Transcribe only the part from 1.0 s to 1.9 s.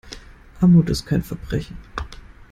kein Verbrechen.